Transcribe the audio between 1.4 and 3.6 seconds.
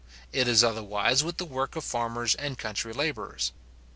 work of farmers and country labourers.